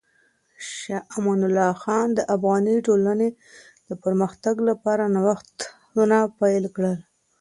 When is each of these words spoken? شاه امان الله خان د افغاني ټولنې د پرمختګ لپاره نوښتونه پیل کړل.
شاه 0.73 1.03
امان 1.17 1.39
الله 1.47 1.71
خان 1.81 2.07
د 2.13 2.19
افغاني 2.35 2.75
ټولنې 2.87 3.29
د 3.87 3.89
پرمختګ 4.03 4.55
لپاره 4.69 5.03
نوښتونه 5.15 6.17
پیل 6.39 6.63
کړل. 6.75 6.97